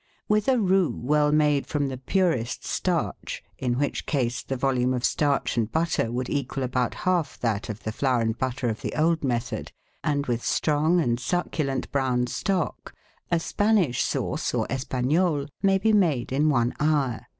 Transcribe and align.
With 0.27 0.47
a 0.47 0.57
roux 0.57 0.99
well 0.99 1.31
made 1.31 1.67
from 1.67 1.85
the 1.89 1.97
purest 1.99 2.65
starch— 2.65 3.43
in 3.59 3.77
which 3.77 4.07
case 4.07 4.41
the 4.41 4.57
volume 4.57 4.95
of 4.95 5.05
starch 5.05 5.57
and 5.57 5.71
butter 5.71 6.11
would 6.11 6.27
equal 6.27 6.63
about 6.63 6.95
half 7.05 7.37
that 7.41 7.69
of 7.69 7.83
the 7.83 7.91
flour 7.91 8.21
and 8.21 8.35
butter 8.35 8.67
of 8.67 8.81
the 8.81 8.95
old 8.95 9.23
method— 9.23 9.71
and 10.03 10.25
with 10.25 10.43
strong 10.43 10.99
and 10.99 11.19
succulent 11.19 11.91
brown 11.91 12.25
stock, 12.25 12.95
a 13.29 13.39
Spanish 13.39 14.01
sauce 14.03 14.55
or 14.55 14.65
Espagnole 14.71 15.45
may 15.61 15.77
be 15.77 15.93
made 15.93 16.31
in 16.31 16.49
one 16.49 16.73
hour. 16.79 17.27